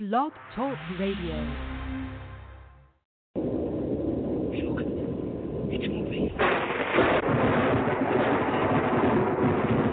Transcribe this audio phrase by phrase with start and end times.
[0.00, 1.36] Blog Talk Radio.
[5.68, 6.30] It's moving.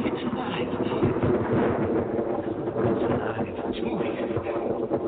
[0.05, 0.70] It's alive.
[0.79, 0.91] It's
[3.04, 3.51] alive.
[3.67, 4.15] It's moving.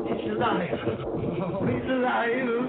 [0.04, 0.68] It's alive.
[1.48, 2.59] Oh, it's alive.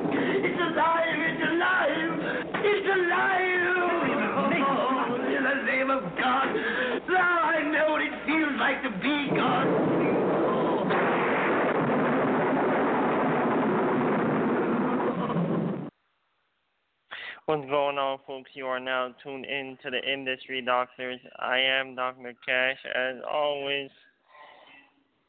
[17.52, 18.52] What's going on, folks?
[18.54, 21.20] You are now tuned in to the Industry Doctors.
[21.38, 22.34] I am Dr.
[22.46, 22.78] Cash.
[22.96, 23.90] As always,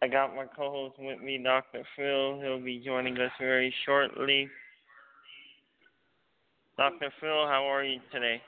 [0.02, 1.82] I got my co host with me, Dr.
[1.96, 2.40] Phil.
[2.40, 4.48] He'll be joining us very shortly.
[6.76, 7.12] Dr.
[7.20, 8.40] Phil, how are you today?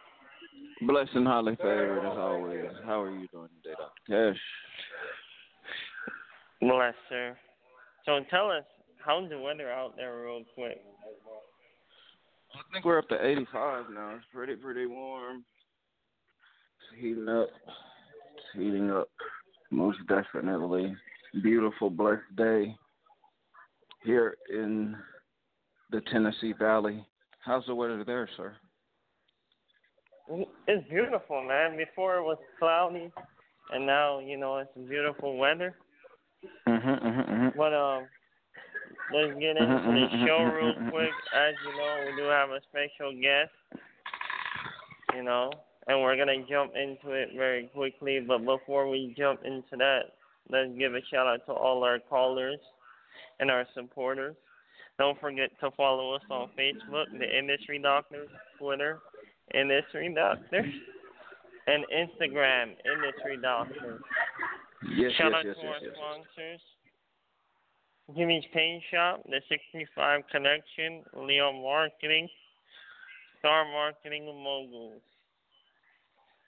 [0.86, 2.70] Blessed and highly favored as always.
[2.86, 4.32] How are you doing today, Dr.
[4.32, 4.40] Cash?
[6.60, 7.36] Bless, sir.
[8.06, 8.62] So tell us,
[9.04, 10.80] how's the weather out there, real quick?
[12.74, 14.14] I think we're up to 85 now.
[14.16, 15.44] It's pretty, pretty warm.
[16.80, 17.48] It's heating up.
[18.34, 19.08] It's heating up.
[19.70, 20.92] Most definitely.
[21.40, 22.74] Beautiful, blessed day
[24.02, 24.96] here in
[25.92, 27.06] the Tennessee Valley.
[27.44, 28.56] How's the weather there, sir?
[30.66, 31.76] It's beautiful, man.
[31.76, 33.12] Before it was cloudy,
[33.72, 35.76] and now you know it's beautiful weather.
[36.66, 37.56] Mhm, mhm, mhm.
[37.56, 38.08] But um,
[39.14, 41.12] let's get into Mhm, the mhm, show mhm, real quick.
[41.32, 43.52] As you know, we do have a special guest.
[45.14, 45.50] You know,
[45.86, 48.20] and we're gonna jump into it very quickly.
[48.20, 50.12] But before we jump into that,
[50.50, 52.58] let's give a shout out to all our callers
[53.38, 54.36] and our supporters.
[54.98, 59.00] Don't forget to follow us on Facebook, the Industry Doctors, Twitter,
[59.52, 60.72] Industry Doctors,
[61.66, 64.00] and Instagram, Industry Doctors.
[64.96, 66.60] Yes, Shout yes, out yes, to yes, our sponsors.
[68.16, 72.28] Jimmy's Paint Shop, the 65 Connection, Leo Marketing,
[73.38, 75.00] Star Marketing Moguls.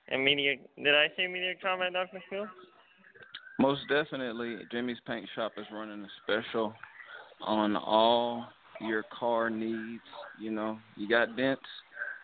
[0.08, 2.22] And media, did I say media comment, Dr.
[2.28, 2.46] Phil?
[3.58, 6.74] Most definitely, Jimmy's Paint Shop is running a special
[7.40, 8.46] on all
[8.80, 10.02] your car needs.
[10.40, 11.62] You know, you got dents,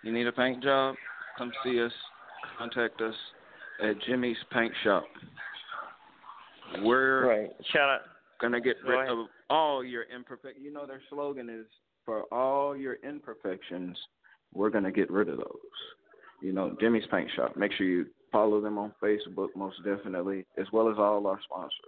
[0.05, 0.95] you need a paint job,
[1.39, 1.93] come see us,
[2.59, 3.15] contact us
[3.83, 5.05] at Jimmy's Paint Shop.
[6.83, 7.51] We're Right.
[7.73, 8.01] Shout out.
[8.43, 9.11] Gonna get rid ahead.
[9.11, 10.59] of all your imperfect.
[10.61, 11.67] You know, their slogan is
[12.05, 13.97] for all your imperfections,
[14.53, 15.57] we're gonna get rid of those.
[16.43, 17.57] You know, Jimmy's Paint Shop.
[17.57, 21.79] Make sure you follow them on Facebook, most definitely, as well as all our sponsors.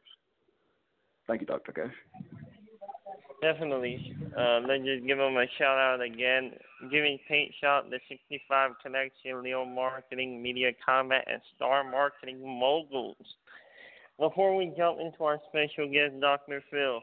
[1.26, 1.72] Thank you, Dr.
[1.72, 1.94] Cash.
[3.42, 4.16] Definitely.
[4.38, 6.52] Uh, let's just give them a shout out again.
[6.90, 13.16] Jimmy's Paint Shop, the 65 Connection, Leo Marketing, Media Combat, and Star Marketing Moguls.
[14.18, 16.62] Before we jump into our special guest, Dr.
[16.70, 17.00] Phil,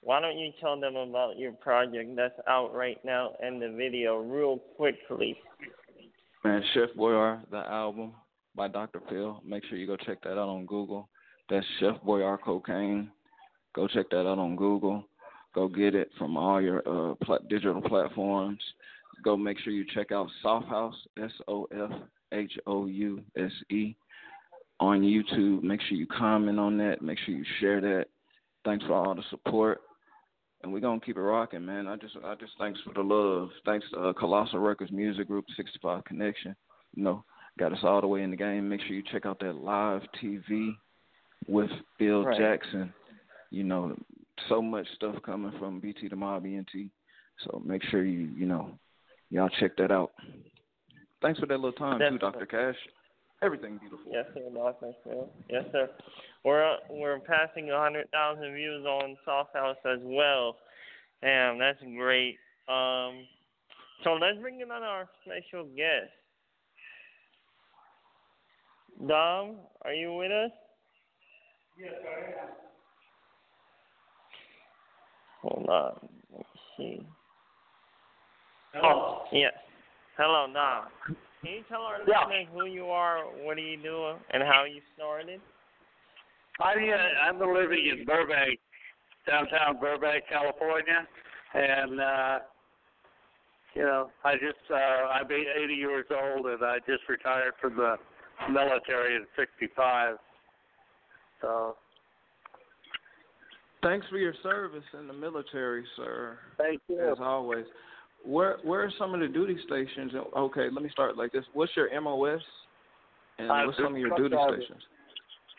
[0.00, 4.18] why don't you tell them about your project that's out right now and the video
[4.18, 5.36] real quickly?
[6.44, 8.12] Man, Chef Boyar, the album
[8.54, 9.02] by Dr.
[9.08, 9.42] Phil.
[9.44, 11.08] Make sure you go check that out on Google.
[11.50, 13.10] That's Chef Boyar Cocaine.
[13.74, 15.04] Go check that out on Google.
[15.52, 18.62] Go get it from all your uh, pla- digital platforms.
[19.24, 21.90] Go make sure you check out Soft House, S O F
[22.32, 23.96] H O U S E,
[24.80, 25.62] on YouTube.
[25.62, 27.02] Make sure you comment on that.
[27.02, 28.06] Make sure you share that.
[28.64, 29.80] Thanks for all the support.
[30.62, 31.86] And we're gonna keep it rocking, man.
[31.86, 33.50] I just I just thanks for the love.
[33.64, 36.56] Thanks to uh, Colossal Records Music Group, 65 Connection.
[36.94, 37.24] You know,
[37.58, 38.68] got us all the way in the game.
[38.68, 40.70] Make sure you check out that live TV
[41.46, 42.38] with Bill Right.
[42.38, 42.92] Jackson.
[43.50, 43.96] You know,
[44.48, 46.68] so much stuff coming from BT to Mob ENT.
[47.44, 48.72] So make sure you you know
[49.30, 50.10] y'all check that out.
[51.22, 52.46] Thanks for that little time too, Dr.
[52.46, 52.76] Cash.
[53.40, 54.10] Everything beautiful.
[54.10, 54.92] Yes, sir, Dr.
[55.04, 55.28] Phil.
[55.48, 55.88] Yes, sir.
[56.44, 60.56] We're uh, we're passing a hundred thousand views on Soft House as well.
[61.22, 62.36] Damn, that's great.
[62.68, 63.26] Um,
[64.02, 66.10] so let's bring in on our special guest.
[69.06, 70.50] Dom, are you with us?
[71.80, 72.48] Yes, I am.
[75.42, 76.08] Hold on.
[76.32, 76.46] Let me
[76.76, 77.06] see.
[78.82, 79.52] Oh, yes.
[80.16, 81.16] Hello, Dom.
[81.40, 82.26] Can you tell our Yeah.
[82.26, 85.40] listeners who you are, what do you do, and how you started?
[86.60, 88.58] I uh, I'm living in Burbank,
[89.26, 91.06] downtown Burbank, California,
[91.54, 92.38] and uh,
[93.74, 97.96] you know I just uh, I'm 80 years old and I just retired from the
[98.50, 100.16] military at 65.
[101.40, 101.76] So
[103.82, 106.38] Thanks for your service in the military, sir.
[106.56, 106.98] thank you.
[107.12, 107.64] As always.
[108.24, 110.12] Where where are some of the duty stations?
[110.36, 111.44] Okay, let me start like this.
[111.54, 112.42] What's your MOS?
[113.38, 114.56] And Uh, what's some of your duty driver.
[114.58, 114.82] stations?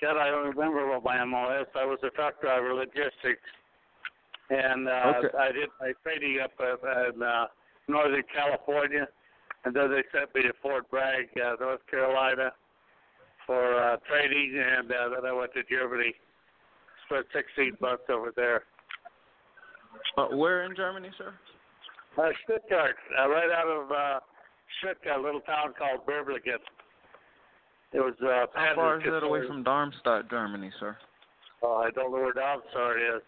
[0.02, 1.68] God, I don't remember what my MOS.
[1.76, 3.44] I was a truck driver, logistics.
[4.50, 5.38] and uh, Okay.
[5.38, 7.48] I did my training up in uh,
[7.88, 9.08] Northern California,
[9.66, 12.52] and then they sent me to Fort Bragg, uh, North Carolina,
[13.46, 16.14] for uh, training, and uh, then I went to Germany,
[17.08, 18.64] spent 16 months over there.
[20.18, 21.34] Uh, where in Germany, sir?
[22.18, 24.20] Uh, Stuttgart, uh, right out of uh,
[24.80, 26.60] Stuttgart, a little town called Böblingen.
[27.92, 30.96] It was uh, How far is that away from Darmstadt, Germany, sir?
[31.64, 33.22] Oh, I don't know where Darmstadt is.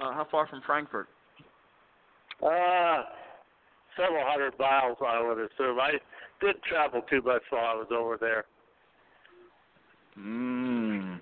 [0.00, 1.08] Uh, how far from Frankfurt?
[2.42, 3.02] Uh,
[3.96, 5.78] several hundred miles, I would assume.
[5.78, 5.92] I
[6.40, 8.44] didn't travel too much while I was over there.
[10.18, 11.20] Mm.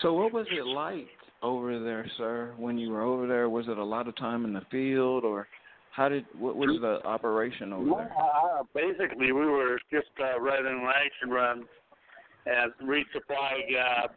[0.00, 1.08] So what was it like
[1.42, 2.54] over there, sir?
[2.56, 5.46] When you were over there, was it a lot of time in the field, or
[5.94, 8.12] how did what was the operation over there?
[8.20, 11.64] Uh, basically, we were just uh, running ration runs
[12.46, 14.08] and resupplying uh,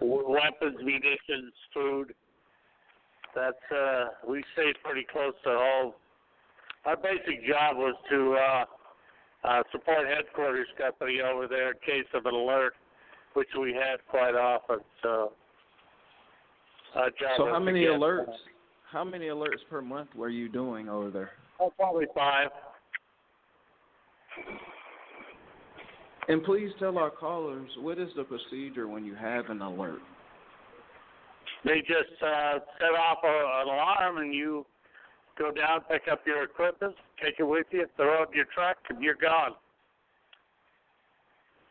[0.00, 2.14] weapons, munitions, food.
[3.34, 5.92] That's uh, we stayed pretty close to home.
[6.84, 8.64] Our basic job was to uh,
[9.48, 12.74] uh, support headquarters company over there in case of an alert,
[13.34, 14.78] which we had quite often.
[15.02, 15.32] So,
[16.94, 18.26] our job So how many get, alerts?
[18.92, 21.30] How many alerts per month were you doing over there?
[21.58, 22.48] Oh, probably five.
[26.28, 30.00] And please tell our callers what is the procedure when you have an alert.
[31.64, 34.66] They just uh, set off a, an alarm, and you
[35.38, 38.76] go down, pick up your equipment, take it with you, throw it in your truck,
[38.90, 39.52] and you're gone.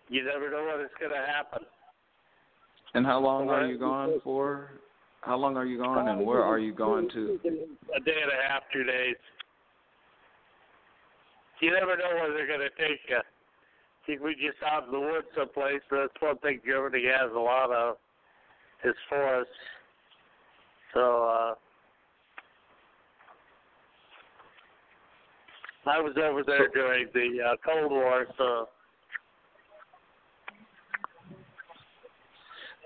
[0.09, 1.65] You never know what is going to happen.
[2.93, 4.71] And how long are you gone for?
[5.21, 7.39] How long are you gone, and where are you going to?
[7.95, 9.15] A day and a half, two days.
[11.59, 13.19] You never know where they're going to take you.
[14.07, 15.81] think we just out in the woods someplace.
[15.91, 17.97] That's one thing Germany has a lot of
[18.83, 19.53] is forests.
[20.93, 21.53] So uh
[25.85, 28.69] I was over there during the uh, Cold War, so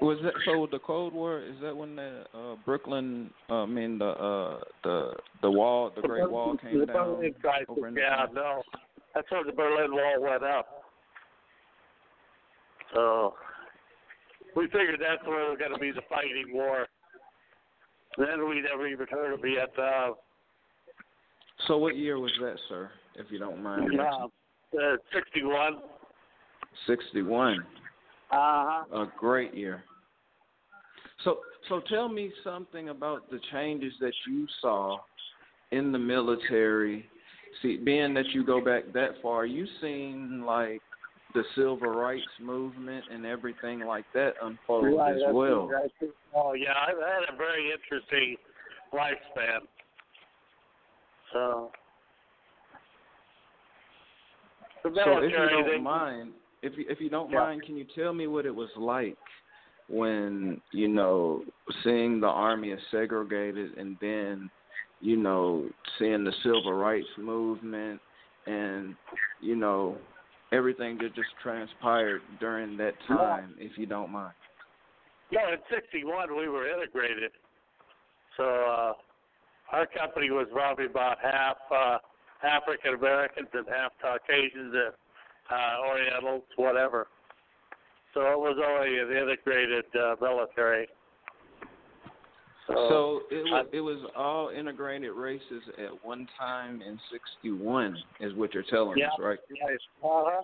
[0.02, 0.68] Was that so?
[0.70, 3.30] The Cold War is that when the uh, Brooklyn?
[3.50, 7.16] Uh, I mean the uh, the the wall, the Great Wall came the down.
[7.16, 8.62] Berlin crisis, over in the- yeah, no,
[9.14, 10.68] that's when the Berlin Wall went up.
[12.94, 13.36] So
[14.56, 16.88] we figured that's where it was going to be the fighting war.
[18.18, 20.16] Then we never even heard of Vietnam.
[21.68, 22.90] So what year was that, sir?
[23.16, 23.84] If you don't mind.
[24.00, 24.30] asking?
[24.78, 25.78] Uh, 61.
[26.88, 27.60] Sixty-one.
[28.32, 29.02] Uh-huh.
[29.04, 29.84] A great year.
[31.24, 31.38] So
[31.70, 34.98] so tell me something about the changes that you saw
[35.72, 37.10] in the military.
[37.62, 40.82] See, being that you go back that far, you seen like
[41.34, 45.70] the civil rights movement and everything like that unfold Right, as well.
[45.70, 48.38] exactly- Oh, yeah, I've had a very interesting
[48.94, 49.68] lifespan.
[51.34, 51.72] So,
[54.84, 56.34] the So if you military, don't they- mind,
[56.66, 57.42] if you if you don't Yeah.
[57.42, 59.18] mind, can you tell me what it was like
[59.88, 61.44] when you know
[61.84, 64.50] seeing the army is segregated and then
[65.00, 65.70] you know
[66.00, 68.02] seeing the civil rights movement
[68.48, 68.96] and
[69.42, 69.98] you know
[70.52, 74.34] everything that just transpired during that time, if you don't mind.
[75.32, 77.32] Yeah, in '61 we were integrated.
[78.38, 78.94] So uh,
[79.72, 81.98] our company was probably about half uh,
[82.44, 84.94] African Americans and half Caucasians and
[85.52, 87.08] uh, Orientals, whatever.
[88.14, 90.88] So it was only an integrated uh, military.
[92.68, 98.34] So, So it was it was all integrated races at one time in '61, is
[98.36, 99.10] what you're telling Yeah.
[99.10, 99.40] us, right?
[99.50, 99.80] yes.
[100.04, 100.42] Uh-huh.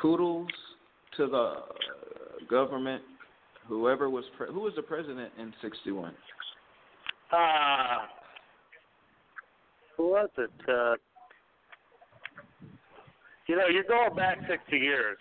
[0.00, 0.46] kudos
[1.16, 1.64] to the uh,
[2.48, 3.02] government,
[3.66, 6.12] whoever was pre- who was the president in '61.
[7.32, 8.17] Uh, who
[9.98, 10.50] was it?
[10.68, 10.94] Uh,
[13.46, 15.18] you know, you're going back 60 years.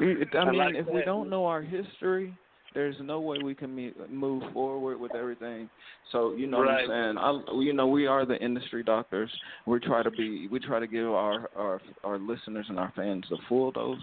[0.00, 2.34] I I mean, like if we don't know our history,
[2.74, 5.68] there's no way we can me- move forward with everything.
[6.10, 6.88] So you know Right.
[6.88, 7.48] what I'm saying.
[7.58, 9.30] I, you know, we are the industry doctors.
[9.66, 10.48] We try to be.
[10.48, 13.98] We try to give our our our listeners and our fans the full dose,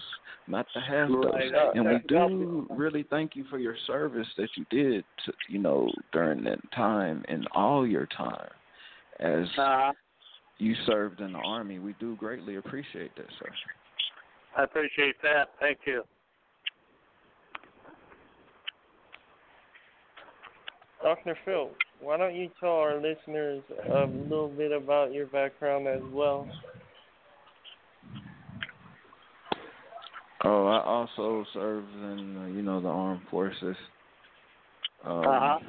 [0.48, 1.52] not the half Right.
[1.52, 1.72] dose.
[1.76, 5.04] And we do really thank you for your service that you did.
[5.26, 8.50] To, you know, during that time and all your time
[9.22, 9.94] as Uh,
[10.58, 11.80] you served in the army.
[11.80, 13.52] We do greatly appreciate that, sir.
[14.58, 15.50] I appreciate that.
[15.60, 16.04] Thank you.
[21.02, 21.36] Dr.
[21.46, 26.48] Phil, why don't you tell our listeners a little bit about your background as well?
[30.44, 33.76] Oh, I also served in uh, you know the armed forces.
[35.04, 35.60] Um, Uh-huh.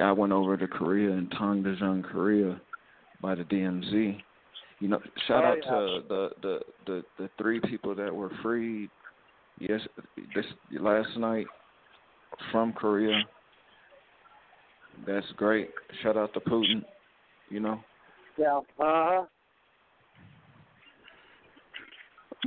[0.00, 2.60] I went over to Korea and Dongducheon, Korea,
[3.20, 4.18] by the DMZ.
[4.80, 8.90] You know, shout out to the, the the the three people that were freed.
[9.60, 9.80] Yes,
[10.34, 10.44] this
[10.80, 11.46] last night
[12.50, 13.22] from Korea.
[15.06, 15.70] That's great.
[16.02, 16.82] Shout out to Putin.
[17.48, 17.80] You know.
[18.36, 18.58] Yeah.
[18.58, 19.26] Uh-huh.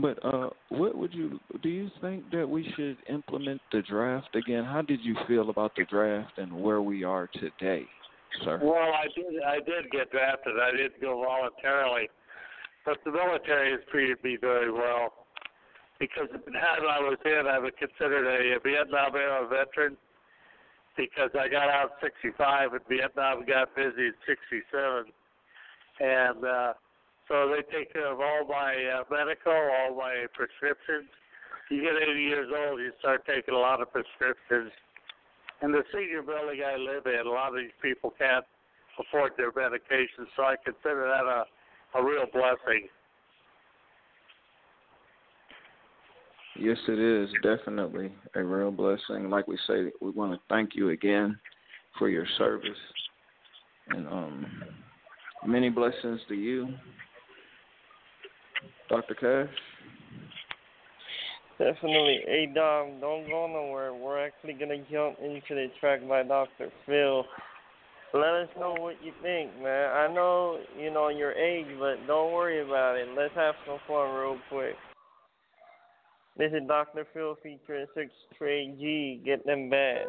[0.02, 1.70] But uh, what would you do?
[1.70, 4.66] You think that we should implement the draft again?
[4.66, 7.86] How did you feel about the draft and where we are today,
[8.44, 8.60] sir?
[8.62, 9.42] Well, I did.
[9.48, 10.56] I did get drafted.
[10.62, 12.10] I didn't go voluntarily,
[12.86, 15.14] but the military has treated me very well.
[15.98, 19.96] Because had I was in, I was considered a Vietnam era veteran.
[20.98, 25.12] Because I got out at 65 and Vietnam got busy at 67,
[26.00, 26.74] and uh,
[27.28, 31.10] so they take care of all my uh, medical, all my prescriptions.
[31.72, 34.72] You get 80 years old, you start taking a lot of prescriptions.
[35.62, 38.46] And the senior building I live in, a lot of these people can't
[39.00, 42.88] afford their medications, so I consider that a, a real blessing.
[46.58, 49.30] Yes, it is definitely a real blessing.
[49.30, 51.38] Like we say, we want to thank you again
[51.98, 52.70] for your service,
[53.90, 54.46] and um,
[55.46, 56.70] many blessings to you,
[58.96, 59.16] Dr.
[59.16, 59.56] Cash.
[61.58, 62.20] Definitely.
[62.26, 63.94] Hey, Dom, don't go nowhere.
[63.94, 66.70] We're actually going to jump into the track by Dr.
[66.86, 67.26] Phil.
[68.14, 69.90] Let us know what you think, man.
[69.92, 73.10] I know, you know, your age, but don't worry about it.
[73.18, 74.76] Let's have some fun real quick.
[76.38, 77.06] This is Dr.
[77.14, 79.22] Phil featuring Six Trey G.
[79.26, 80.06] Get them bad.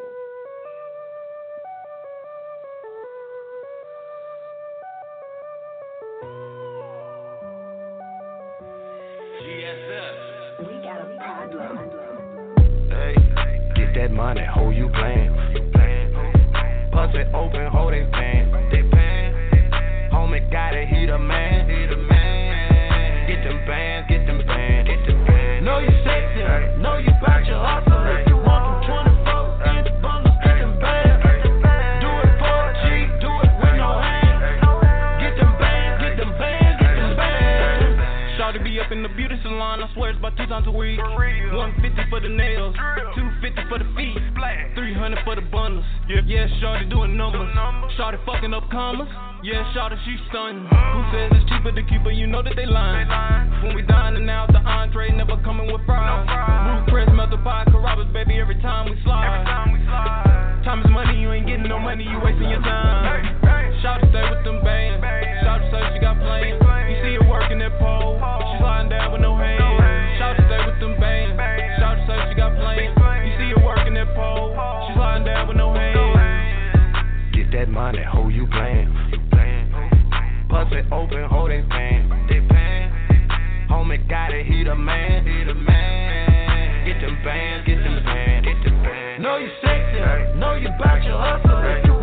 [14.06, 15.34] That money, hold you playing.
[17.14, 20.10] It open, hold they pan.
[20.12, 21.66] Homie got it, he the man.
[23.26, 24.88] Get them bands, get them bands.
[24.88, 25.64] Get them bands.
[25.64, 27.85] Know you sexy, know you bout your hustle.
[45.36, 45.84] The bundles.
[46.08, 47.52] Yeah, yeah, Shawty doing numbers.
[48.00, 49.06] Shawty fucking up commas.
[49.44, 50.64] Yeah, Shawty, she stunning.
[50.64, 52.10] Who says it's cheaper to keep her?
[52.10, 53.06] You know that they lying.
[53.62, 56.24] When we dining out, the entree never coming with fries.
[56.24, 59.44] Blue press, melted pie, Carrabba's, baby, every time we slide.
[60.64, 62.95] Time is money, you ain't getting no money, you wasting your time.
[80.66, 82.26] Bust it open, hold they pan.
[82.28, 83.68] They pan.
[83.70, 85.24] Homie got it, he the man.
[85.24, 86.86] He the man.
[86.86, 88.46] Get them bands, get them bands.
[88.46, 89.22] Get them bands.
[89.22, 91.95] Know you sexy, know you bout your hustle.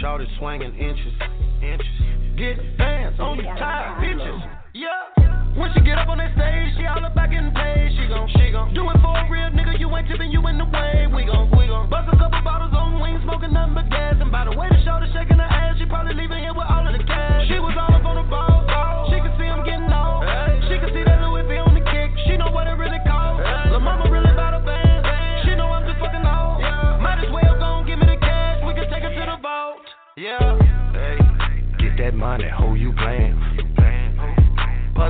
[0.00, 1.12] Shorty swinging inches.
[1.62, 1.86] Inches.
[2.36, 2.73] Get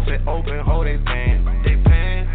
[0.04, 1.62] Bust it open, hold they pan.
[1.64, 2.28] They pan.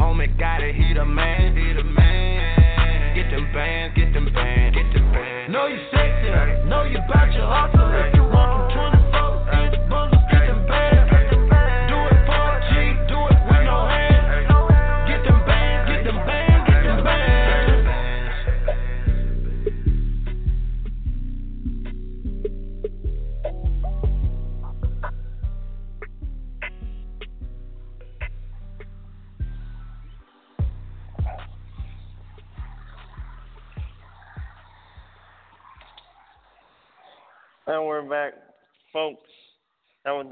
[0.00, 1.56] Homie got it, he the man.
[1.56, 3.14] He the man.
[3.14, 4.76] Get them bands, get them bands.
[4.76, 5.52] Get them bands.
[5.52, 7.86] Know you sexy, know you bout your hustle.
[7.94, 8.27] If you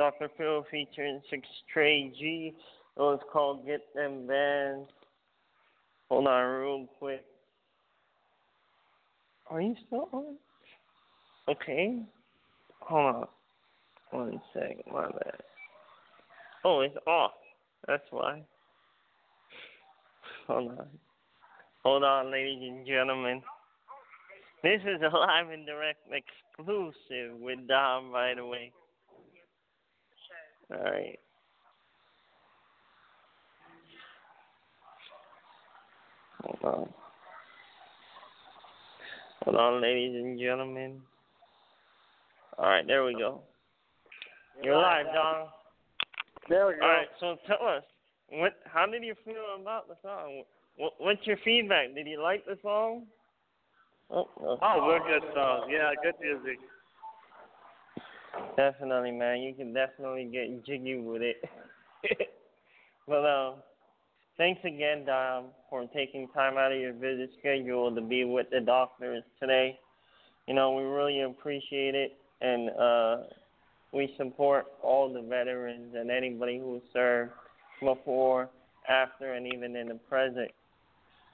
[0.06, 0.30] Dr.
[0.38, 2.54] Phil featuring Six Trey G.
[2.96, 4.88] It was called Get Them Bands.
[6.08, 7.25] Hold on real quick.
[9.50, 10.36] Are you still on?
[11.48, 12.02] Okay.
[12.82, 13.26] Hold on.
[14.12, 15.40] One second, my bad.
[16.64, 17.32] Oh, it's off.
[17.88, 18.42] That's why.
[20.46, 20.86] Hold on.
[21.82, 23.42] Hold on, ladies and gentlemen.
[24.62, 28.72] This is a live and direct exclusive with Dom, by the way.
[30.73, 31.18] Alright.
[36.42, 36.88] Hold on.
[39.44, 41.00] Hold on, ladies and gentlemen.
[42.58, 43.42] Alright, there we go.
[44.62, 45.49] You're live, Dom.
[46.49, 46.82] There we go.
[46.82, 47.85] All right, so tell us,
[48.30, 48.54] what?
[48.64, 50.42] How did you feel about the song?
[50.76, 51.94] What, what's your feedback?
[51.94, 53.04] Did you like the song?
[54.11, 54.58] Oh, oh.
[54.62, 55.68] Oh, we're good song.
[55.70, 56.58] Yeah, good music.
[58.56, 59.40] Definitely, man.
[59.40, 61.36] You can definitely get jiggy with it.
[63.08, 63.54] but um,
[64.36, 68.60] thanks again, Dom, for taking time out of your busy schedule to be with the
[68.60, 69.78] doctors today.
[70.46, 73.16] You know, we really appreciate it, and uh,
[73.92, 77.32] we support all the veterans and anybody who served
[77.80, 78.48] before,
[78.88, 80.50] after, and even in the present.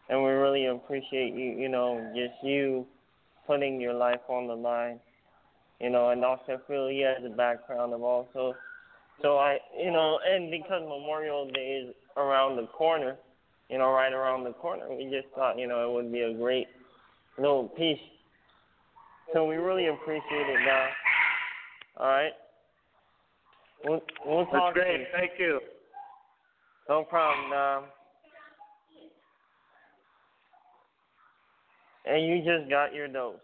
[0.09, 2.87] And we really appreciate you, you know, just you
[3.47, 5.01] putting your life on the line.
[5.83, 6.63] You know, and Dr.
[6.69, 8.55] Phil, he has a background of also.
[9.21, 13.17] So I, you know, and because Memorial Day is around the corner,
[13.69, 16.35] you know, right around the corner, we just thought, you know, it would be a
[16.35, 16.69] great
[17.37, 17.99] little piece.
[19.33, 20.89] So we really appreciate it, Don.
[21.97, 22.33] All right.
[23.85, 25.07] We'll, we'll talk That's great.
[25.13, 25.59] Thank you.
[26.89, 27.85] No problem, Dom.
[32.05, 33.39] And you just got your dose.